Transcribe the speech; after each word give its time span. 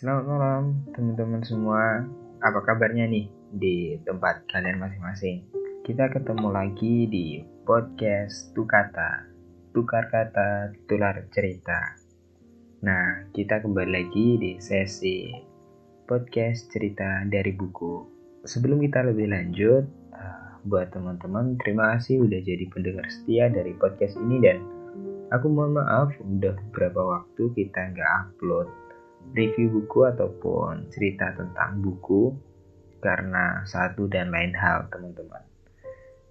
Selamat 0.00 0.24
malam 0.32 0.62
teman-teman 0.96 1.44
semua. 1.44 2.08
Apa 2.40 2.64
kabarnya 2.64 3.04
nih 3.04 3.28
di 3.52 4.00
tempat 4.00 4.48
kalian 4.48 4.80
masing-masing? 4.80 5.44
Kita 5.84 6.08
ketemu 6.08 6.48
lagi 6.48 7.04
di 7.04 7.44
podcast 7.68 8.56
Tukata. 8.56 9.28
Tukar 9.76 10.08
kata, 10.08 10.72
tular 10.88 11.28
cerita. 11.28 12.00
Nah, 12.80 13.28
kita 13.36 13.60
kembali 13.60 13.92
lagi 13.92 14.40
di 14.40 14.56
sesi 14.56 15.36
podcast 16.08 16.72
cerita 16.72 17.20
dari 17.28 17.52
buku. 17.52 18.00
Sebelum 18.48 18.80
kita 18.80 19.04
lebih 19.04 19.28
lanjut, 19.28 19.84
uh, 20.16 20.64
buat 20.64 20.96
teman-teman, 20.96 21.60
terima 21.60 22.00
kasih 22.00 22.24
udah 22.24 22.40
jadi 22.40 22.64
pendengar 22.72 23.04
setia 23.12 23.52
dari 23.52 23.76
podcast 23.76 24.16
ini 24.16 24.40
dan 24.40 24.64
aku 25.28 25.52
mohon 25.52 25.76
maaf 25.76 26.16
udah 26.24 26.56
beberapa 26.72 27.04
waktu 27.04 27.52
kita 27.52 27.92
nggak 27.92 28.12
upload 28.32 28.88
review 29.34 29.70
buku 29.70 30.10
ataupun 30.10 30.90
cerita 30.90 31.32
tentang 31.36 31.78
buku 31.80 32.34
karena 33.00 33.64
satu 33.64 34.10
dan 34.10 34.28
lain 34.28 34.52
hal 34.52 34.90
teman-teman. 34.92 35.42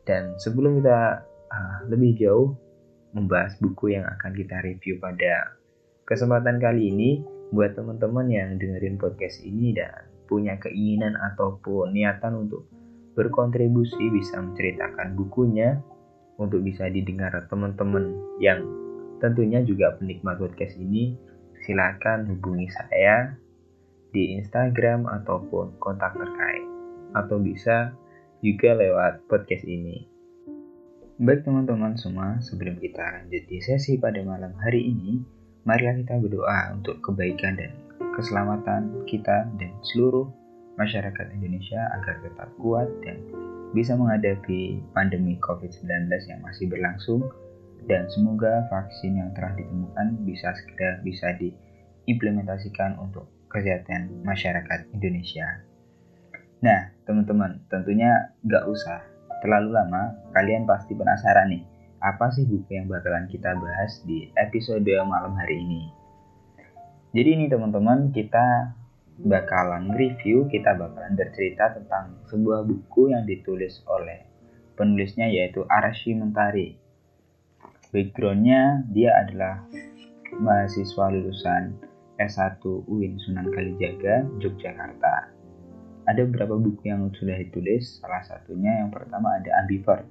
Dan 0.06 0.38
sebelum 0.42 0.82
kita 0.82 1.26
uh, 1.50 1.78
lebih 1.90 2.18
jauh 2.18 2.54
membahas 3.14 3.58
buku 3.58 3.98
yang 3.98 4.06
akan 4.06 4.32
kita 4.38 4.62
review 4.62 5.02
pada 5.02 5.58
kesempatan 6.06 6.62
kali 6.62 6.94
ini, 6.94 7.22
buat 7.50 7.74
teman-teman 7.74 8.30
yang 8.30 8.50
dengerin 8.62 9.02
podcast 9.02 9.42
ini 9.42 9.74
dan 9.74 10.06
punya 10.30 10.62
keinginan 10.62 11.18
ataupun 11.18 11.90
niatan 11.90 12.46
untuk 12.46 12.70
berkontribusi 13.18 14.14
bisa 14.14 14.38
menceritakan 14.38 15.18
bukunya 15.18 15.82
untuk 16.38 16.62
bisa 16.62 16.86
didengar 16.88 17.34
teman-teman 17.50 18.14
yang 18.38 18.62
tentunya 19.18 19.66
juga 19.66 19.98
penikmat 19.98 20.38
podcast 20.38 20.78
ini 20.78 21.18
silakan 21.70 22.26
hubungi 22.26 22.66
saya 22.74 23.38
di 24.10 24.34
Instagram 24.42 25.06
ataupun 25.06 25.78
kontak 25.78 26.18
terkait 26.18 26.66
atau 27.14 27.38
bisa 27.38 27.94
juga 28.42 28.74
lewat 28.74 29.30
podcast 29.30 29.70
ini. 29.70 30.10
Baik 31.22 31.46
teman-teman 31.46 31.94
semua, 31.94 32.42
sebelum 32.42 32.82
kita 32.82 33.06
lanjut 33.06 33.46
di 33.46 33.62
sesi 33.62 34.02
pada 34.02 34.18
malam 34.26 34.50
hari 34.58 34.82
ini, 34.82 35.22
marilah 35.62 35.94
kita 36.02 36.18
berdoa 36.18 36.74
untuk 36.74 36.98
kebaikan 37.06 37.54
dan 37.62 37.70
keselamatan 38.18 39.06
kita 39.06 39.46
dan 39.62 39.70
seluruh 39.94 40.26
masyarakat 40.82 41.38
Indonesia 41.38 41.86
agar 42.02 42.18
tetap 42.26 42.50
kuat 42.58 42.90
dan 43.06 43.22
bisa 43.78 43.94
menghadapi 43.94 44.82
pandemi 44.98 45.38
COVID-19 45.38 46.10
yang 46.34 46.42
masih 46.42 46.66
berlangsung 46.66 47.30
dan 47.86 48.10
semoga 48.12 48.68
vaksin 48.68 49.16
yang 49.22 49.32
telah 49.38 49.56
ditemukan 49.56 50.26
bisa 50.28 50.52
segera 50.58 51.00
bisa 51.06 51.32
diimplementasikan 51.38 53.00
untuk 53.00 53.30
kesehatan 53.50 54.26
masyarakat 54.26 54.92
Indonesia. 54.94 55.64
Nah, 56.60 56.92
teman-teman, 57.08 57.64
tentunya 57.72 58.36
nggak 58.44 58.68
usah 58.68 59.00
terlalu 59.40 59.80
lama, 59.80 60.20
kalian 60.36 60.68
pasti 60.68 60.92
penasaran 60.92 61.50
nih, 61.56 61.64
apa 62.04 62.32
sih 62.36 62.44
buku 62.44 62.76
yang 62.76 62.92
bakalan 62.92 63.32
kita 63.32 63.56
bahas 63.56 64.04
di 64.04 64.28
episode 64.36 64.88
malam 65.08 65.34
hari 65.40 65.64
ini. 65.64 65.82
Jadi 67.16 67.30
ini 67.40 67.46
teman-teman, 67.48 68.12
kita 68.12 68.76
bakalan 69.20 69.92
review, 69.96 70.48
kita 70.48 70.76
bakalan 70.76 71.16
bercerita 71.16 71.76
tentang 71.76 72.24
sebuah 72.32 72.64
buku 72.64 73.12
yang 73.12 73.28
ditulis 73.28 73.84
oleh 73.88 74.24
penulisnya 74.80 75.28
yaitu 75.28 75.68
Arashi 75.68 76.16
Mentari. 76.16 76.80
Backgroundnya 77.90 78.86
dia 78.94 79.12
adalah 79.18 79.66
mahasiswa 80.38 81.10
lulusan 81.10 81.74
S1 82.22 82.62
UIN 82.86 83.18
Sunan 83.18 83.50
Kalijaga, 83.50 84.30
Yogyakarta 84.38 85.40
ada 86.10 86.26
beberapa 86.26 86.58
buku 86.58 86.90
yang 86.90 87.06
sudah 87.14 87.38
ditulis, 87.38 88.02
salah 88.02 88.26
satunya 88.26 88.82
yang 88.82 88.90
pertama 88.90 89.38
ada 89.38 89.62
Ambivert. 89.62 90.10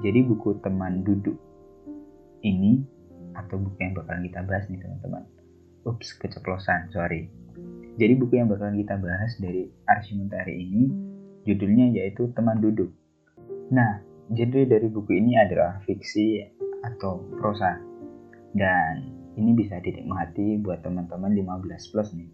Jadi 0.00 0.24
buku 0.24 0.56
teman 0.64 1.04
duduk 1.04 1.36
ini 2.40 2.80
atau 3.36 3.60
buku 3.60 3.76
yang 3.76 3.92
bakalan 3.92 4.24
kita 4.24 4.40
bahas 4.48 4.64
nih 4.72 4.80
teman-teman. 4.80 5.28
Ups, 5.84 6.16
keceplosan, 6.16 6.88
sorry. 6.96 7.28
Jadi 8.00 8.12
buku 8.16 8.40
yang 8.40 8.48
bakalan 8.48 8.80
kita 8.80 8.96
bahas 8.96 9.36
dari 9.36 9.68
Arsimentari 9.84 10.54
ini 10.64 10.88
judulnya 11.44 11.92
yaitu 11.92 12.32
Teman 12.32 12.64
Duduk. 12.64 12.88
Nah, 13.68 14.00
genre 14.32 14.64
dari 14.64 14.88
buku 14.88 15.12
ini 15.12 15.36
adalah 15.36 15.82
fiksi 15.84 16.40
atau 16.84 17.22
prosa. 17.38 17.78
Dan 18.54 19.14
ini 19.38 19.54
bisa 19.54 19.78
dinikmati 19.78 20.58
buat 20.58 20.82
teman-teman 20.82 21.34
15 21.34 21.90
plus 21.94 22.10
nih. 22.16 22.30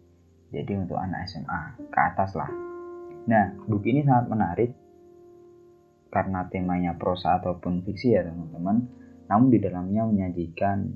Jadi 0.55 0.73
untuk 0.79 0.97
anak 0.97 1.27
SMA 1.27 1.91
ke 1.91 1.99
atas 1.99 2.39
lah 2.39 2.65
Nah, 3.25 3.57
buku 3.65 3.89
ini 3.89 4.05
sangat 4.05 4.27
menarik 4.29 4.71
karena 6.13 6.45
temanya 6.53 6.93
prosa 6.95 7.41
ataupun 7.41 7.81
fiksi 7.81 8.13
ya 8.13 8.21
teman-teman. 8.21 8.85
Namun 9.33 9.49
di 9.49 9.59
dalamnya 9.65 10.05
menyajikan 10.05 10.93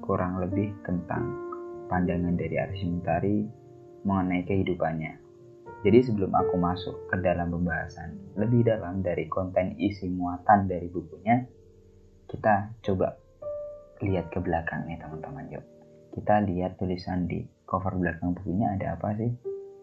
kurang 0.00 0.40
lebih 0.40 0.72
tentang 0.80 1.28
pandangan 1.92 2.32
dari 2.40 2.56
Aris 2.56 2.82
Mentari 2.88 3.44
mengenai 4.08 4.48
kehidupannya. 4.48 5.12
Jadi 5.84 5.98
sebelum 6.08 6.32
aku 6.32 6.56
masuk 6.56 6.96
ke 7.12 7.20
dalam 7.20 7.52
pembahasan 7.52 8.16
lebih 8.40 8.64
dalam 8.64 9.04
dari 9.04 9.28
konten 9.28 9.76
isi 9.76 10.08
muatan 10.08 10.64
dari 10.64 10.88
bukunya, 10.88 11.44
kita 12.32 12.72
coba 12.80 13.12
lihat 14.00 14.32
ke 14.32 14.40
belakang 14.40 14.88
nih 14.88 14.96
teman-teman 14.96 15.52
yuk. 15.52 15.64
Kita 16.16 16.40
lihat 16.40 16.80
tulisan 16.80 17.28
di 17.28 17.44
cover 17.68 17.92
belakang 18.00 18.32
bukunya 18.32 18.72
ada 18.72 18.96
apa 18.96 19.12
sih? 19.20 19.28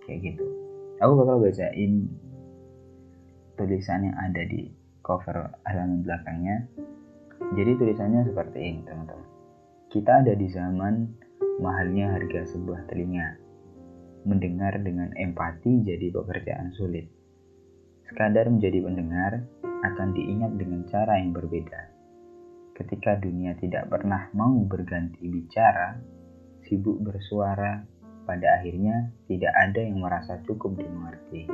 Kayak 0.09 0.33
gitu. 0.33 0.45
Aku 0.97 1.13
bakal 1.13 1.45
bacain 1.45 2.09
tulisan 3.53 4.01
yang 4.09 4.17
ada 4.17 4.41
di 4.49 4.73
cover 5.05 5.53
halaman 5.69 6.01
belakangnya. 6.01 6.65
Jadi 7.53 7.71
tulisannya 7.77 8.25
seperti 8.25 8.57
ini 8.65 8.81
teman-teman. 8.81 9.29
Kita 9.93 10.25
ada 10.25 10.33
di 10.33 10.47
zaman 10.49 11.05
mahalnya 11.61 12.17
harga 12.17 12.49
sebuah 12.49 12.89
telinga. 12.89 13.37
Mendengar 14.25 14.73
dengan 14.81 15.13
empati 15.13 15.85
jadi 15.85 16.11
pekerjaan 16.11 16.73
sulit. 16.73 17.05
Sekadar 18.09 18.49
menjadi 18.49 18.81
pendengar 18.81 19.45
akan 19.85 20.17
diingat 20.17 20.51
dengan 20.59 20.83
cara 20.89 21.15
yang 21.21 21.31
berbeda 21.31 21.98
ketika 22.79 23.19
dunia 23.19 23.59
tidak 23.59 23.91
pernah 23.91 24.31
mau 24.31 24.55
berganti 24.63 25.27
bicara 25.27 25.99
sibuk 26.63 27.03
bersuara 27.03 27.83
pada 28.23 28.61
akhirnya 28.61 29.11
tidak 29.27 29.51
ada 29.57 29.81
yang 29.83 29.99
merasa 29.99 30.39
cukup 30.45 30.77
dimengerti. 30.77 31.49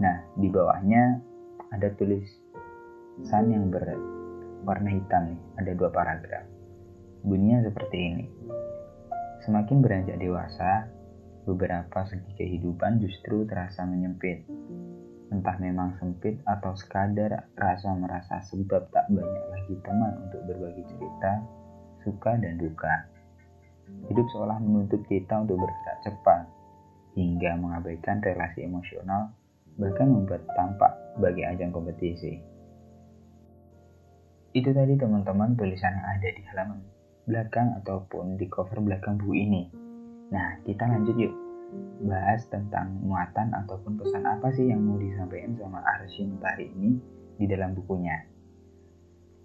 Nah, 0.00 0.16
di 0.36 0.48
bawahnya 0.52 1.18
ada 1.72 1.88
tulisan 1.96 3.44
yang 3.48 3.72
berwarna 3.72 4.90
hitam 4.92 5.22
nih, 5.34 5.40
ada 5.60 5.72
dua 5.74 5.90
paragraf. 5.90 6.44
Bunyinya 7.24 7.64
seperti 7.68 7.98
ini. 7.98 8.26
Semakin 9.44 9.80
beranjak 9.80 10.20
dewasa, 10.20 10.88
beberapa 11.48 12.04
segi 12.04 12.36
kehidupan 12.36 13.00
justru 13.00 13.48
terasa 13.48 13.88
menyempit. 13.88 14.44
Entah 15.30 15.56
memang 15.62 15.94
sempit 16.02 16.42
atau 16.42 16.74
sekadar 16.74 17.46
rasa 17.54 17.94
merasa 17.94 18.42
sebab 18.50 18.90
tak 18.90 19.06
banyak 19.14 19.44
lagi 19.54 19.74
teman 19.86 20.26
untuk 20.26 20.42
berbagi 20.50 20.82
cerita, 20.90 21.38
suka 22.02 22.34
dan 22.34 22.58
duka. 22.58 23.06
Hidup 24.10 24.26
seolah 24.34 24.58
menuntut 24.58 25.02
kita 25.06 25.46
untuk 25.46 25.62
bergerak 25.62 25.98
cepat, 26.02 26.42
hingga 27.14 27.54
mengabaikan 27.58 28.18
relasi 28.22 28.66
emosional, 28.66 29.30
bahkan 29.78 30.10
membuat 30.10 30.42
tampak 30.58 30.92
bagi 31.22 31.46
ajang 31.46 31.70
kompetisi. 31.70 32.42
Itu 34.50 34.74
tadi 34.74 34.98
teman-teman 34.98 35.54
tulisan 35.54 35.94
yang 35.94 36.06
ada 36.10 36.28
di 36.34 36.42
halaman 36.50 36.82
belakang 37.30 37.78
ataupun 37.78 38.34
di 38.34 38.50
cover 38.50 38.82
belakang 38.82 39.14
buku 39.14 39.46
ini. 39.46 39.62
Nah, 40.34 40.58
kita 40.66 40.90
lanjut 40.90 41.14
yuk. 41.14 41.34
Bahas 42.00 42.48
tentang 42.48 42.98
muatan 43.04 43.52
ataupun 43.52 44.00
pesan 44.00 44.24
apa 44.24 44.50
sih 44.56 44.72
yang 44.72 44.82
mau 44.82 44.96
disampaikan 44.96 45.54
sama 45.60 45.84
Arshin 45.84 46.40
Tari 46.40 46.72
ini 46.72 46.96
di 47.36 47.46
dalam 47.48 47.76
bukunya. 47.76 48.16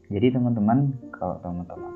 Jadi 0.10 0.38
teman-teman, 0.38 0.94
kalau 1.16 1.42
teman-teman 1.42 1.94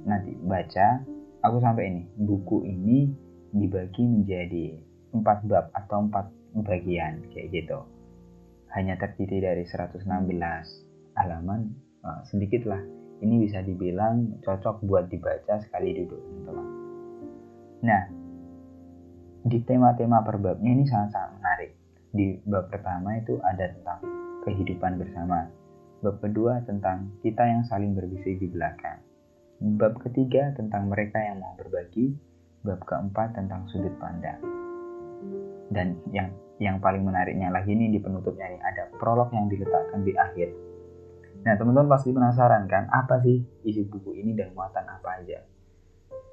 nanti 0.00 0.32
baca 0.40 1.04
aku 1.44 1.60
sampai 1.60 1.92
ini 1.92 2.02
buku 2.16 2.64
ini 2.64 3.12
dibagi 3.52 4.00
menjadi 4.04 4.80
empat 5.12 5.44
bab 5.44 5.68
atau 5.74 6.06
empat 6.08 6.26
bagian 6.64 7.24
kayak 7.30 7.52
gitu. 7.52 7.78
Hanya 8.70 8.94
terdiri 8.96 9.42
dari 9.42 9.66
116 9.66 10.06
halaman 11.18 11.74
uh, 12.06 12.22
sedikit 12.26 12.70
lah 12.70 12.80
ini 13.20 13.44
bisa 13.44 13.60
dibilang 13.60 14.40
cocok 14.40 14.86
buat 14.86 15.10
dibaca 15.10 15.60
sekali 15.60 15.92
duduk 15.92 16.18
teman-teman. 16.18 16.66
Nah 17.84 18.02
di 19.44 19.58
tema-tema 19.64 20.20
per 20.24 20.36
babnya 20.36 20.70
ini 20.72 20.84
sangat-sangat 20.84 21.30
menarik 21.40 21.70
di 22.10 22.36
bab 22.44 22.68
pertama 22.68 23.16
itu 23.16 23.38
ada 23.40 23.70
tentang 23.70 24.00
kehidupan 24.44 24.98
bersama 25.00 25.48
bab 26.04 26.20
kedua 26.20 26.64
tentang 26.66 27.14
kita 27.24 27.44
yang 27.46 27.62
saling 27.64 27.96
berbisik 27.96 28.40
di 28.40 28.48
belakang 28.50 29.00
Bab 29.60 30.00
ketiga 30.00 30.56
tentang 30.56 30.88
mereka 30.88 31.20
yang 31.20 31.36
mau 31.36 31.52
berbagi. 31.52 32.16
bab 32.60 32.80
keempat 32.84 33.32
tentang 33.36 33.64
sudut 33.72 33.92
pandang. 33.96 34.36
Dan 35.72 35.96
yang 36.12 36.28
yang 36.60 36.76
paling 36.76 37.04
menariknya 37.04 37.48
lagi 37.48 37.72
nih 37.72 37.88
di 37.88 38.00
penutupnya 38.04 38.52
nih 38.52 38.60
ada 38.60 38.92
prolog 39.00 39.32
yang 39.32 39.48
diletakkan 39.48 40.04
di 40.04 40.12
akhir. 40.12 40.52
Nah 41.40 41.56
teman-teman 41.56 41.88
pasti 41.88 42.12
penasaran 42.12 42.68
kan 42.68 42.84
apa 42.92 43.16
sih 43.24 43.40
isi 43.64 43.84
buku 43.88 44.12
ini 44.12 44.36
dan 44.36 44.52
muatan 44.52 44.84
apa 44.92 45.24
aja? 45.24 45.40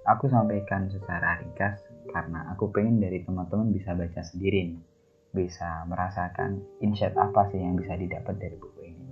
Aku 0.08 0.32
sampaikan 0.32 0.88
secara 0.88 1.36
ringkas 1.44 1.84
karena 2.08 2.48
aku 2.56 2.72
pengen 2.72 3.04
dari 3.04 3.28
teman-teman 3.28 3.76
bisa 3.76 3.92
baca 3.92 4.24
sendiri 4.24 4.72
nih, 4.72 4.84
bisa 5.36 5.84
merasakan 5.84 6.64
insight 6.80 7.12
apa 7.20 7.52
sih 7.52 7.60
yang 7.60 7.76
bisa 7.76 7.92
didapat 8.00 8.40
dari 8.40 8.56
buku 8.56 8.88
ini. 8.88 9.06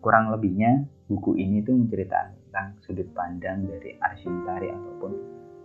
Kurang 0.00 0.32
lebihnya 0.32 0.88
buku 1.12 1.36
ini 1.36 1.60
tuh 1.60 1.76
menceritakan 1.76 2.32
tentang 2.48 2.68
sudut 2.80 3.12
pandang 3.12 3.68
dari 3.68 3.92
Arsyintari 4.00 4.72
ataupun 4.72 5.12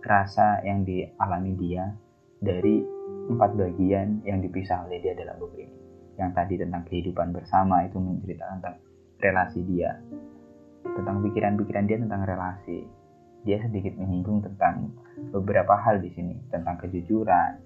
rasa 0.04 0.60
yang 0.60 0.84
dialami 0.84 1.56
dia 1.56 1.88
dari 2.36 2.84
empat 3.32 3.56
bagian 3.56 4.20
yang 4.28 4.44
dipisah 4.44 4.84
oleh 4.84 5.00
dia 5.00 5.16
dalam 5.16 5.40
buku 5.40 5.64
ini. 5.64 5.76
Yang 6.20 6.30
tadi 6.36 6.54
tentang 6.60 6.84
kehidupan 6.84 7.32
bersama 7.32 7.88
itu 7.88 7.96
menceritakan 7.96 8.60
tentang 8.60 8.76
relasi 9.16 9.64
dia, 9.64 9.96
tentang 10.84 11.24
pikiran-pikiran 11.24 11.88
dia 11.88 11.96
tentang 12.04 12.28
relasi. 12.28 12.84
Dia 13.42 13.58
sedikit 13.58 13.98
menyinggung 13.98 14.46
tentang 14.46 14.94
beberapa 15.34 15.74
hal 15.74 15.98
di 15.98 16.14
sini, 16.14 16.38
tentang 16.50 16.78
kejujuran, 16.78 17.58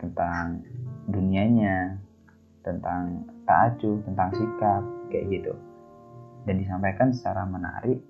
tentang 0.00 0.64
dunianya, 1.08 2.00
tentang 2.64 3.28
ta'acuh, 3.44 4.00
tentang 4.08 4.32
sikap, 4.32 4.82
kayak 5.12 5.28
gitu. 5.28 5.52
Dan 6.48 6.60
disampaikan 6.60 7.12
secara 7.12 7.44
menarik 7.44 8.00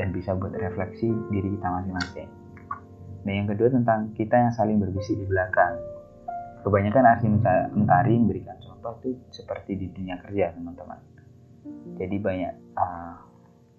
dan 0.00 0.12
bisa 0.12 0.32
buat 0.32 0.56
refleksi 0.56 1.12
diri 1.28 1.52
kita 1.58 1.68
masing-masing. 1.68 2.30
Nah 3.28 3.32
yang 3.34 3.46
kedua 3.50 3.68
tentang 3.68 4.16
kita 4.16 4.48
yang 4.48 4.52
saling 4.56 4.80
berbisik 4.80 5.20
di 5.20 5.26
belakang. 5.28 5.76
Kebanyakan 6.64 7.04
arsi 7.04 7.26
mentari 7.76 8.16
memberikan 8.16 8.56
contoh 8.60 8.96
itu 9.04 9.20
seperti 9.30 9.76
di 9.76 9.86
dunia 9.92 10.16
kerja 10.24 10.56
teman-teman. 10.56 11.00
Jadi 11.98 12.16
banyak 12.16 12.54
uh, 12.78 13.27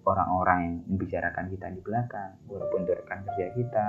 orang-orang 0.04 0.58
yang 0.64 0.74
membicarakan 0.88 1.46
kita 1.52 1.66
di 1.72 1.80
belakang, 1.84 2.32
walaupun 2.48 2.84
itu 2.84 2.92
rekan 2.96 3.20
kerja 3.26 3.46
kita. 3.56 3.86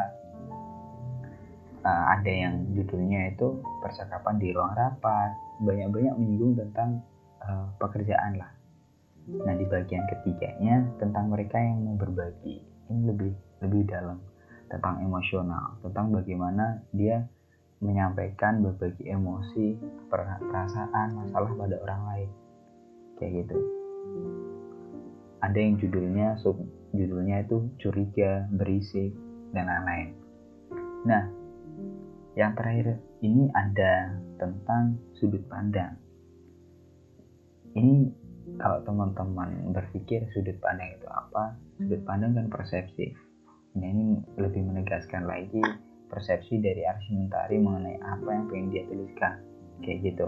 Uh, 1.81 2.05
ada 2.13 2.29
yang 2.29 2.61
judulnya 2.77 3.33
itu 3.33 3.57
percakapan 3.81 4.37
di 4.37 4.53
ruang 4.53 4.77
rapat, 4.77 5.33
banyak-banyak 5.65 6.13
menyinggung 6.13 6.53
tentang 6.53 7.01
uh, 7.41 7.65
pekerjaan 7.81 8.37
lah. 8.37 8.53
Nah 9.25 9.53
di 9.57 9.65
bagian 9.65 10.05
ketiganya 10.05 10.85
tentang 11.01 11.33
mereka 11.33 11.57
yang 11.57 11.81
mau 11.81 11.97
berbagi, 11.97 12.61
ini 12.89 13.01
lebih 13.05 13.33
lebih 13.65 13.89
dalam 13.89 14.21
tentang 14.69 15.01
emosional, 15.01 15.77
tentang 15.81 16.13
bagaimana 16.13 16.85
dia 16.93 17.25
menyampaikan 17.81 18.61
berbagi 18.61 19.09
emosi, 19.09 19.73
perasaan, 20.09 21.17
masalah 21.17 21.51
pada 21.57 21.75
orang 21.81 22.01
lain. 22.13 22.29
Kayak 23.17 23.31
gitu. 23.45 23.57
Ada 25.41 25.57
yang 25.57 25.75
judulnya 25.81 26.37
sub 26.39 26.61
judulnya 26.93 27.41
itu 27.43 27.69
curiga, 27.81 28.45
berisik, 28.53 29.15
dan 29.51 29.65
lain-lain. 29.67 30.09
Nah, 31.07 31.23
yang 32.37 32.53
terakhir 32.53 33.01
ini 33.25 33.49
ada 33.51 34.21
tentang 34.37 35.01
sudut 35.17 35.41
pandang. 35.49 35.97
Ini 37.73 38.11
kalau 38.59 38.83
teman-teman 38.85 39.71
berpikir 39.73 40.29
sudut 40.35 40.55
pandang 40.61 40.93
itu 40.93 41.07
apa? 41.09 41.57
Sudut 41.79 42.01
pandang 42.05 42.35
kan 42.37 42.47
persepsi 42.51 43.31
Nah 43.71 43.87
ini 43.87 44.19
lebih 44.35 44.67
menegaskan 44.67 45.23
lagi 45.23 45.63
persepsi 46.11 46.59
dari 46.59 46.83
Arsimentari 46.83 47.55
mengenai 47.55 48.03
apa 48.03 48.29
yang 48.35 48.45
pengen 48.51 48.67
dia 48.67 48.83
tuliskan. 48.83 49.33
Kayak 49.79 49.97
gitu. 50.11 50.27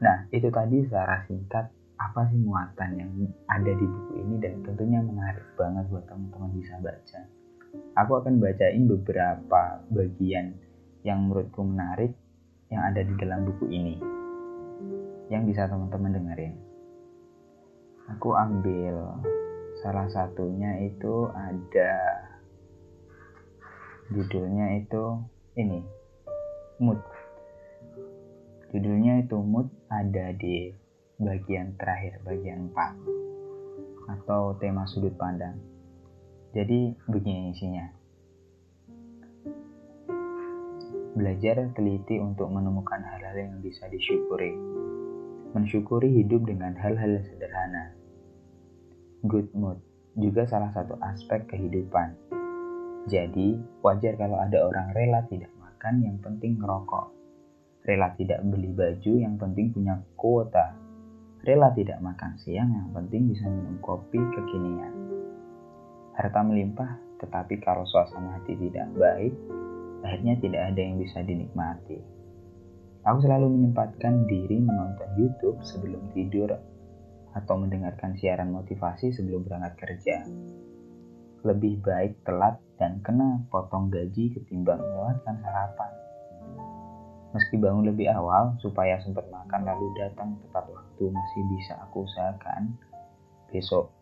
Nah 0.00 0.24
itu 0.32 0.48
tadi 0.48 0.88
secara 0.88 1.20
singkat 1.28 1.68
apa 2.00 2.24
sih 2.32 2.40
muatan 2.40 2.90
yang 2.96 3.12
ada 3.44 3.72
di 3.76 3.84
buku 3.84 4.12
ini 4.24 4.34
dan 4.40 4.64
tentunya 4.64 5.04
menarik 5.04 5.44
banget 5.60 5.84
buat 5.92 6.08
teman-teman 6.08 6.50
bisa 6.56 6.74
baca. 6.80 7.20
Aku 8.00 8.12
akan 8.16 8.40
bacain 8.40 8.88
beberapa 8.88 9.84
bagian 9.92 10.56
yang 11.04 11.28
menurutku 11.28 11.60
menarik 11.60 12.16
yang 12.72 12.82
ada 12.82 13.04
di 13.04 13.14
dalam 13.20 13.44
buku 13.44 13.68
ini 13.68 13.94
yang 15.28 15.44
bisa 15.44 15.68
teman-teman 15.68 16.16
dengerin. 16.16 16.54
Aku 18.16 18.34
ambil 18.34 19.22
Salah 19.80 20.12
satunya 20.12 20.76
itu 20.84 21.32
ada 21.32 21.96
judulnya 24.12 24.76
itu 24.76 25.24
ini 25.56 25.80
mood. 26.76 27.00
Judulnya 28.68 29.24
itu 29.24 29.40
mood 29.40 29.72
ada 29.88 30.36
di 30.36 30.68
bagian 31.20 31.76
terakhir, 31.76 32.24
bagian 32.24 32.72
4 32.72 34.16
atau 34.18 34.56
tema 34.58 34.88
sudut 34.88 35.14
pandang. 35.14 35.60
Jadi 36.56 36.96
begini 37.06 37.54
isinya. 37.54 37.86
Belajar 41.14 41.70
teliti 41.76 42.16
untuk 42.18 42.48
menemukan 42.50 43.04
hal-hal 43.04 43.36
yang 43.36 43.54
bisa 43.60 43.86
disyukuri. 43.92 44.56
Mensyukuri 45.54 46.10
hidup 46.24 46.48
dengan 46.48 46.74
hal-hal 46.74 47.22
sederhana 47.22 48.00
good 49.24 49.52
mood 49.52 49.76
juga 50.16 50.48
salah 50.48 50.72
satu 50.72 50.96
aspek 51.04 51.44
kehidupan. 51.48 52.16
Jadi, 53.08 53.56
wajar 53.84 54.16
kalau 54.16 54.40
ada 54.40 54.64
orang 54.64 54.92
rela 54.96 55.24
tidak 55.28 55.52
makan 55.60 56.04
yang 56.04 56.16
penting 56.20 56.56
ngerokok. 56.60 57.12
Rela 57.84 58.12
tidak 58.16 58.44
beli 58.44 58.72
baju 58.72 59.12
yang 59.16 59.40
penting 59.40 59.72
punya 59.72 60.00
kuota. 60.16 60.76
Rela 61.40 61.72
tidak 61.72 62.04
makan 62.04 62.36
siang 62.36 62.68
yang 62.68 62.92
penting 62.92 63.32
bisa 63.32 63.48
minum 63.48 63.80
kopi 63.80 64.20
kekinian. 64.20 64.92
Harta 66.12 66.44
melimpah, 66.44 67.00
tetapi 67.16 67.56
kalau 67.64 67.88
suasana 67.88 68.36
hati 68.36 68.60
tidak 68.60 68.92
baik, 68.92 69.32
akhirnya 70.04 70.36
tidak 70.36 70.68
ada 70.68 70.80
yang 70.84 71.00
bisa 71.00 71.24
dinikmati. 71.24 71.96
Aku 73.08 73.24
selalu 73.24 73.56
menyempatkan 73.56 74.28
diri 74.28 74.60
menonton 74.60 75.08
YouTube 75.16 75.56
sebelum 75.64 76.12
tidur 76.12 76.52
atau 77.32 77.54
mendengarkan 77.56 78.20
siaran 78.20 78.52
motivasi 78.52 79.08
sebelum 79.16 79.40
berangkat 79.48 79.80
kerja. 79.80 80.28
Lebih 81.40 81.80
baik 81.80 82.20
telat 82.28 82.60
dan 82.76 83.00
kena 83.00 83.48
potong 83.48 83.88
gaji 83.88 84.28
ketimbang 84.36 84.76
melewatkan 84.76 85.40
sarapan. 85.40 86.09
Meski 87.30 87.54
bangun 87.62 87.86
lebih 87.86 88.10
awal 88.10 88.58
supaya 88.58 88.98
sempat 89.06 89.30
makan 89.30 89.62
lalu 89.62 89.86
datang 89.94 90.34
tepat 90.42 90.66
waktu 90.66 91.04
masih 91.14 91.42
bisa 91.54 91.78
aku 91.86 92.02
usahakan, 92.02 92.74
besok 93.54 93.94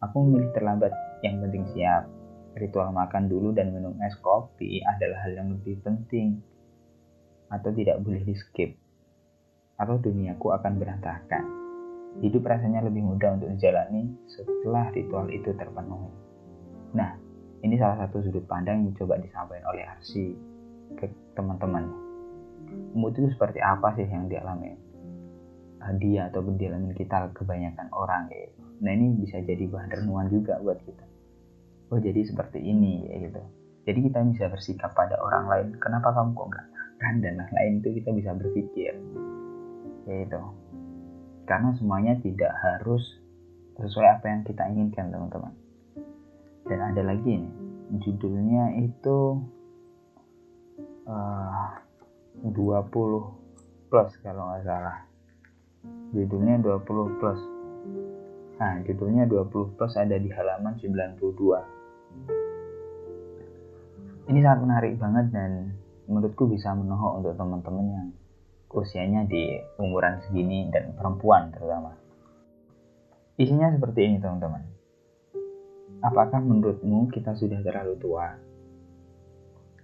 aku 0.00 0.16
memilih 0.24 0.50
terlambat 0.56 0.92
yang 1.24 1.40
penting 1.44 1.64
siap. 1.76 2.08
Ritual 2.56 2.88
makan 2.88 3.28
dulu 3.28 3.52
dan 3.52 3.68
minum 3.68 3.92
es 4.00 4.16
kopi 4.24 4.80
adalah 4.80 5.28
hal 5.28 5.36
yang 5.36 5.52
lebih 5.52 5.76
penting 5.84 6.40
atau 7.52 7.68
tidak 7.68 8.00
boleh 8.00 8.24
di 8.24 8.32
skip 8.32 8.72
atau 9.76 10.00
duniaku 10.00 10.56
akan 10.56 10.72
berantakan. 10.80 11.44
Hidup 12.24 12.48
rasanya 12.48 12.80
lebih 12.80 13.04
mudah 13.04 13.36
untuk 13.36 13.52
dijalani 13.52 14.08
setelah 14.24 14.88
ritual 14.96 15.28
itu 15.28 15.52
terpenuhi. 15.52 16.08
Nah, 16.96 17.12
ini 17.60 17.76
salah 17.76 18.08
satu 18.08 18.24
sudut 18.24 18.48
pandang 18.48 18.88
yang 18.88 18.96
coba 18.96 19.20
disampaikan 19.20 19.68
oleh 19.68 19.84
Arsi 19.84 20.32
ke 20.96 21.12
teman-teman. 21.36 22.05
Mood 22.96 23.14
itu 23.18 23.28
seperti 23.34 23.60
apa 23.60 23.92
sih 23.94 24.08
yang 24.08 24.26
dialami 24.26 24.74
dia 26.02 26.26
atau 26.26 26.42
dialami 26.42 26.90
kita 26.98 27.30
kebanyakan 27.30 27.86
orang 27.94 28.26
gitu. 28.26 28.58
Nah 28.82 28.90
ini 28.90 29.22
bisa 29.22 29.38
jadi 29.38 29.70
bahan 29.70 30.02
renungan 30.02 30.26
juga 30.34 30.58
buat 30.58 30.82
kita. 30.82 31.04
Oh 31.94 32.02
jadi 32.02 32.26
seperti 32.26 32.58
ini 32.58 33.06
ya 33.06 33.30
gitu. 33.30 33.42
Jadi 33.86 33.98
kita 34.10 34.18
bisa 34.26 34.50
bersikap 34.50 34.98
pada 34.98 35.14
orang 35.22 35.46
lain. 35.46 35.68
Kenapa 35.78 36.10
kamu 36.10 36.34
kok 36.34 36.46
nggak 36.50 36.66
makan 36.74 37.14
dan 37.22 37.32
lain-lain 37.38 37.72
itu 37.78 37.88
kita 38.02 38.10
bisa 38.18 38.30
berpikir. 38.34 38.92
Ya 40.10 40.16
itu 40.26 40.42
karena 41.46 41.70
semuanya 41.78 42.18
tidak 42.20 42.50
harus 42.58 43.22
sesuai 43.78 44.18
apa 44.18 44.26
yang 44.26 44.42
kita 44.42 44.66
inginkan 44.66 45.14
teman-teman 45.14 45.54
dan 46.66 46.78
ada 46.82 47.02
lagi 47.06 47.38
nih 47.38 47.54
judulnya 48.02 48.82
itu 48.82 49.46
uh, 51.06 51.70
20 52.44 53.88
plus 53.88 54.10
kalau 54.20 54.52
nggak 54.52 54.64
salah 54.66 54.98
judulnya 56.12 56.60
20 56.60 57.20
plus 57.20 57.40
nah 58.56 58.80
judulnya 58.82 59.24
20 59.28 59.76
plus 59.76 59.92
ada 59.96 60.16
di 60.16 60.28
halaman 60.32 60.74
92 60.80 61.76
ini 64.26 64.42
sangat 64.42 64.60
menarik 64.66 64.98
banget 64.98 65.30
dan 65.30 65.70
menurutku 66.10 66.50
bisa 66.50 66.74
menohok 66.74 67.22
untuk 67.22 67.34
teman-teman 67.38 67.86
yang 67.86 68.08
usianya 68.74 69.22
di 69.26 69.56
umuran 69.78 70.18
segini 70.26 70.66
dan 70.68 70.92
perempuan 70.98 71.54
terutama. 71.54 71.94
Isinya 73.38 73.70
seperti 73.70 74.00
ini 74.04 74.16
teman-teman. 74.18 74.62
Apakah 76.02 76.40
menurutmu 76.42 77.08
kita 77.08 77.38
sudah 77.38 77.60
terlalu 77.62 77.94
tua? 78.00 78.45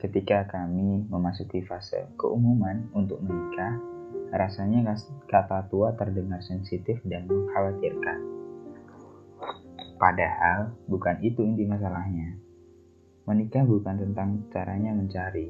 Ketika 0.03 0.51
kami 0.51 1.07
memasuki 1.07 1.63
fase 1.63 2.11
keumuman 2.19 2.91
untuk 2.91 3.23
menikah, 3.23 3.79
rasanya 4.35 4.99
kata 5.31 5.71
tua 5.71 5.95
terdengar 5.95 6.43
sensitif 6.43 6.99
dan 7.07 7.31
mengkhawatirkan. 7.31 8.19
Padahal 10.03 10.75
bukan 10.91 11.23
itu 11.23 11.47
inti 11.47 11.63
masalahnya. 11.71 12.35
Menikah 13.31 13.63
bukan 13.63 14.03
tentang 14.03 14.43
caranya 14.51 14.91
mencari, 14.91 15.47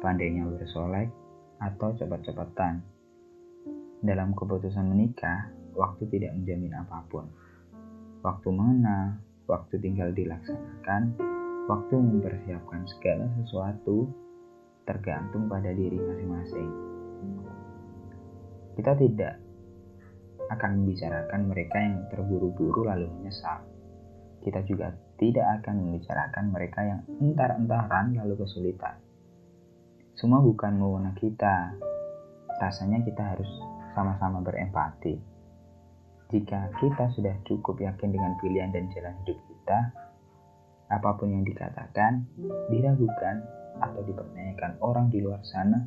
pandainya 0.00 0.48
bersolek, 0.48 1.12
atau 1.60 1.92
cepat-cepatan. 1.92 2.80
Dalam 4.00 4.32
keputusan 4.32 4.88
menikah, 4.88 5.52
waktu 5.76 6.08
tidak 6.08 6.32
menjamin 6.32 6.72
apa 6.72 7.04
pun. 7.12 7.28
Waktu 8.24 8.48
mengenal, 8.48 9.20
waktu 9.44 9.76
tinggal 9.76 10.08
dilaksanakan, 10.16 11.33
Waktu 11.64 11.96
mempersiapkan 11.96 12.84
segala 12.84 13.24
sesuatu 13.40 14.04
tergantung 14.84 15.48
pada 15.48 15.72
diri 15.72 15.96
masing-masing. 15.96 16.70
Kita 18.76 18.92
tidak 19.00 19.40
akan 20.52 20.70
membicarakan 20.84 21.40
mereka 21.48 21.80
yang 21.80 22.04
terburu-buru 22.12 22.84
lalu 22.84 23.08
menyesal. 23.16 23.64
Kita 24.44 24.60
juga 24.68 24.92
tidak 25.16 25.64
akan 25.64 25.88
membicarakan 25.88 26.44
mereka 26.52 26.80
yang 26.84 27.00
entar-entaran 27.16 28.12
lalu 28.12 28.44
kesulitan. 28.44 29.00
Semua 30.20 30.44
bukan 30.44 30.76
mewenang 30.76 31.16
kita. 31.16 31.80
Rasanya 32.60 33.00
kita 33.08 33.24
harus 33.24 33.48
sama-sama 33.96 34.44
berempati. 34.44 35.16
Jika 36.28 36.76
kita 36.76 37.08
sudah 37.16 37.40
cukup 37.48 37.80
yakin 37.80 38.12
dengan 38.12 38.36
pilihan 38.36 38.68
dan 38.68 38.84
jalan 38.92 39.16
hidup 39.24 39.38
kita, 39.48 39.78
apa 40.88 41.16
pun 41.16 41.32
yang 41.32 41.44
dikatakan, 41.46 42.28
diragukan, 42.68 43.44
atau 43.80 44.00
dipertanyakan 44.06 44.78
orang 44.80 45.10
di 45.10 45.18
luar 45.18 45.42
sana 45.42 45.82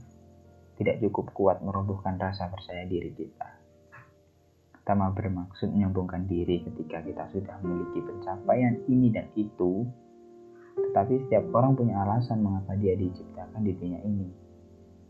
tidak 0.78 1.02
cukup 1.02 1.34
kuat 1.34 1.58
merobohkan 1.64 2.20
rasa 2.20 2.52
percaya 2.52 2.86
diri 2.86 3.10
kita. 3.16 3.50
Tama 4.86 5.12
bermaksud 5.12 5.74
menyambungkan 5.74 6.30
diri 6.30 6.64
ketika 6.64 7.04
kita 7.04 7.28
sudah 7.34 7.60
memiliki 7.60 8.00
pencapaian 8.00 8.80
ini 8.88 9.12
dan 9.12 9.28
itu, 9.36 9.84
tetapi 10.78 11.28
setiap 11.28 11.44
orang 11.52 11.76
punya 11.76 12.00
alasan 12.08 12.40
mengapa 12.40 12.78
dia 12.80 12.96
diciptakan 12.96 13.62
di 13.68 13.74
dunia 13.76 14.00
ini. 14.06 14.30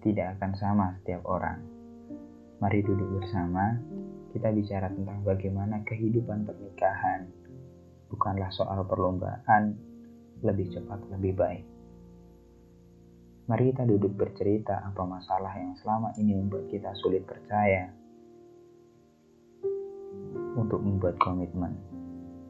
Tidak 0.02 0.40
akan 0.40 0.52
sama 0.58 0.98
setiap 1.02 1.22
orang. 1.30 1.62
Mari 2.58 2.80
duduk 2.82 3.22
bersama, 3.22 3.78
kita 4.34 4.50
bicara 4.50 4.90
tentang 4.90 5.22
bagaimana 5.22 5.86
kehidupan 5.86 6.48
pernikahan 6.48 7.30
bukanlah 8.08 8.52
soal 8.52 8.84
perlombaan 8.88 9.76
lebih 10.44 10.72
cepat 10.74 11.00
lebih 11.14 11.34
baik. 11.36 11.66
Mari 13.48 13.72
kita 13.72 13.88
duduk 13.88 14.12
bercerita 14.12 14.84
apa 14.84 15.08
masalah 15.08 15.56
yang 15.56 15.72
selama 15.80 16.12
ini 16.20 16.36
membuat 16.36 16.68
kita 16.68 16.92
sulit 17.00 17.24
percaya 17.24 17.88
untuk 20.60 20.84
membuat 20.84 21.16
komitmen. 21.16 21.72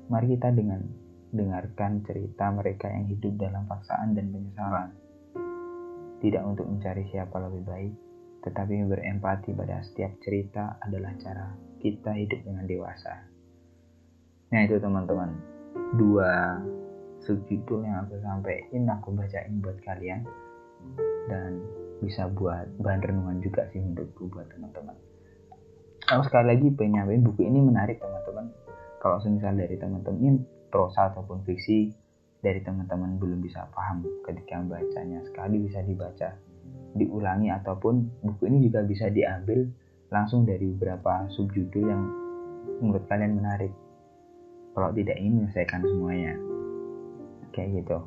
Mari 0.09 0.33
kita 0.33 0.49
dengan 0.55 0.81
dengarkan 1.29 2.01
cerita 2.01 2.49
mereka 2.49 2.89
yang 2.89 3.05
hidup 3.13 3.35
dalam 3.37 3.69
paksaan 3.69 4.17
dan 4.17 4.31
penyesalan. 4.33 4.89
Tidak 6.17 6.41
untuk 6.41 6.65
mencari 6.65 7.05
siapa 7.13 7.37
lebih 7.45 7.63
baik, 7.67 7.93
tetapi 8.41 8.89
berempati 8.89 9.53
pada 9.53 9.85
setiap 9.85 10.17
cerita 10.23 10.81
adalah 10.81 11.13
cara 11.21 11.53
kita 11.77 12.17
hidup 12.17 12.41
dengan 12.41 12.65
dewasa. 12.65 13.36
Nah 14.47 14.59
itu 14.63 14.79
teman-teman, 14.79 15.29
dua 15.99 16.63
subjudul 17.23 17.83
yang 17.83 18.07
aku 18.07 18.15
sampaikan 18.23 18.87
aku 18.87 19.11
bacain 19.11 19.59
buat 19.59 19.77
kalian. 19.83 20.23
Dan 21.27 21.59
bisa 21.99 22.29
buat 22.31 22.69
bahan 22.79 23.03
renungan 23.03 23.43
juga 23.43 23.67
sih 23.73 23.83
menurutku 23.83 24.31
buat 24.31 24.47
teman-teman. 24.47 24.95
Aku 26.07 26.23
sekali 26.23 26.55
lagi 26.55 26.67
pengen 26.71 27.19
buku 27.19 27.43
ini 27.43 27.59
menarik 27.59 27.99
teman-teman. 27.99 28.47
Kalau 29.03 29.19
semisal 29.19 29.59
dari 29.59 29.75
teman-teman 29.75 30.19
ini 30.23 30.39
prosa 30.71 31.11
ataupun 31.11 31.43
fiksi 31.43 31.91
dari 32.39 32.63
teman-teman 32.63 33.19
belum 33.19 33.43
bisa 33.43 33.67
paham 33.75 34.05
ketika 34.23 34.61
membacanya 34.61 35.19
sekali 35.25 35.57
bisa 35.67 35.81
dibaca 35.81 36.37
diulangi 36.95 37.51
ataupun 37.51 38.23
buku 38.23 38.47
ini 38.49 38.69
juga 38.69 38.85
bisa 38.85 39.09
diambil 39.11 39.67
langsung 40.07 40.47
dari 40.47 40.69
beberapa 40.71 41.27
subjudul 41.33 41.83
yang 41.83 42.03
menurut 42.79 43.03
kalian 43.09 43.37
menarik 43.37 43.73
kalau 44.77 44.93
tidak 44.93 45.17
ingin 45.17 45.41
menyelesaikan 45.41 45.81
semuanya. 45.81 46.37
Kayak 47.49 47.81
gitu. 47.81 47.97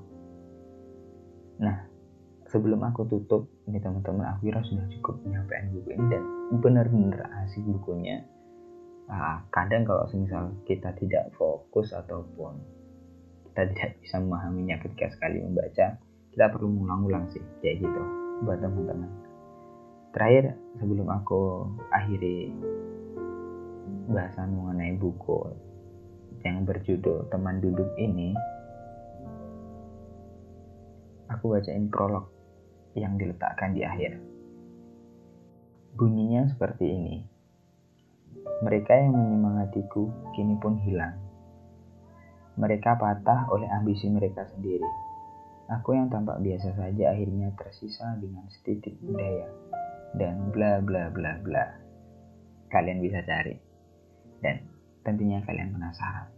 Nah 1.58 1.90
sebelum 2.50 2.82
aku 2.86 3.06
tutup 3.06 3.46
ini 3.70 3.78
teman-teman 3.78 4.26
aku 4.34 4.50
kira 4.50 4.62
sudah 4.66 4.86
cukup 4.98 5.18
menyampaikan 5.22 5.70
buku 5.70 5.88
ini 5.94 6.04
dan 6.10 6.22
benar-benar 6.58 7.22
asik 7.46 7.62
bukunya. 7.62 8.26
Nah, 9.10 9.42
kadang 9.50 9.82
kalau 9.82 10.06
semisal 10.06 10.54
kita 10.66 10.94
tidak 10.98 11.34
fokus 11.34 11.90
ataupun 11.90 12.58
kita 13.50 13.66
tidak 13.74 13.90
bisa 13.98 14.22
memahaminya 14.22 14.78
ketika 14.82 15.10
sekali 15.10 15.42
membaca 15.42 15.98
kita 16.30 16.46
perlu 16.46 16.70
mengulang-ulang 16.70 17.26
sih 17.34 17.42
kayak 17.58 17.82
gitu 17.82 18.02
buat 18.46 18.62
teman-teman. 18.62 19.10
Terakhir 20.14 20.54
sebelum 20.78 21.06
aku 21.10 21.70
akhiri 21.90 22.54
bahasan 24.10 24.54
mengenai 24.54 24.94
buku 24.98 25.54
yang 26.44 26.64
berjudul 26.64 27.28
teman 27.28 27.60
duduk 27.60 27.92
ini 28.00 28.32
aku 31.30 31.56
bacain 31.56 31.86
prolog 31.86 32.26
yang 32.98 33.14
diletakkan 33.14 33.70
di 33.72 33.86
akhir. 33.86 34.18
Bunyinya 35.94 36.50
seperti 36.50 36.84
ini. 36.90 37.16
Mereka 38.60 38.92
yang 38.92 39.14
menyemangatiku 39.14 40.10
kini 40.34 40.58
pun 40.58 40.78
hilang. 40.82 41.16
Mereka 42.58 42.98
patah 42.98 43.48
oleh 43.48 43.70
ambisi 43.70 44.10
mereka 44.10 44.44
sendiri. 44.50 44.86
Aku 45.70 45.94
yang 45.94 46.10
tampak 46.10 46.42
biasa 46.42 46.74
saja 46.74 47.14
akhirnya 47.14 47.54
tersisa 47.54 48.18
dengan 48.18 48.42
setitik 48.50 48.98
daya 49.06 49.46
dan 50.18 50.50
bla 50.50 50.82
bla 50.82 51.08
bla 51.14 51.38
bla. 51.38 51.66
Kalian 52.74 52.98
bisa 52.98 53.22
cari. 53.22 53.69
Tentunya 55.00 55.40
kalian 55.44 55.72
penasaran. 55.72 56.28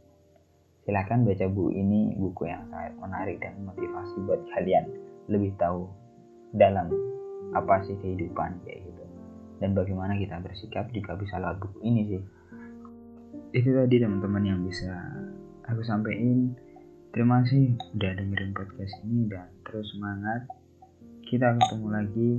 Silahkan 0.82 1.22
baca 1.22 1.46
buku 1.46 1.78
ini, 1.78 2.14
buku 2.18 2.50
yang 2.50 2.66
sangat 2.66 2.94
menarik 2.98 3.38
dan 3.38 3.54
motivasi 3.62 4.18
buat 4.26 4.42
kalian 4.50 4.84
lebih 5.30 5.54
tahu 5.54 5.86
dalam 6.58 6.90
apa 7.54 7.86
sih 7.86 7.94
kehidupan 8.02 8.58
kayak 8.66 8.82
gitu. 8.82 9.04
Dan 9.62 9.78
bagaimana 9.78 10.18
kita 10.18 10.42
bersikap 10.42 10.90
juga 10.90 11.14
bisa 11.14 11.38
lewat 11.38 11.62
buku 11.62 11.78
ini 11.86 12.02
sih. 12.10 12.22
Itu 13.54 13.70
tadi 13.70 13.96
teman-teman 14.02 14.42
yang 14.42 14.60
bisa 14.66 14.90
aku 15.70 15.86
sampaikan. 15.86 16.58
Terima 17.12 17.44
kasih 17.44 17.76
udah 17.94 18.10
dengerin 18.16 18.56
podcast 18.56 18.94
ini 19.04 19.28
dan 19.30 19.52
terus 19.62 19.86
semangat. 19.94 20.48
Kita 21.28 21.54
ketemu 21.60 21.88
lagi. 21.92 22.30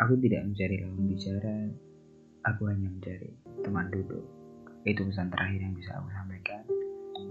Aku 0.00 0.14
tidak 0.18 0.42
mencari 0.48 0.76
lawan 0.82 1.06
bicara, 1.06 1.56
aku 2.44 2.68
hanya 2.68 2.88
mencari 2.92 3.32
teman 3.64 3.88
duduk. 3.88 4.24
Itu 4.84 5.08
pesan 5.08 5.32
terakhir 5.32 5.60
yang 5.64 5.74
bisa 5.74 5.96
aku 5.96 6.08
sampaikan. 6.12 6.62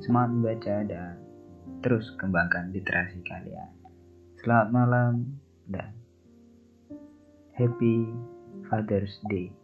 Semangat 0.02 0.30
membaca 0.34 0.76
dan 0.90 1.16
terus 1.86 2.10
kembangkan 2.18 2.74
literasi 2.74 3.22
kalian. 3.24 3.70
Selamat 4.42 4.70
malam 4.74 5.14
dan 5.70 5.94
happy 7.54 8.10
Father's 8.68 9.14
Day. 9.30 9.63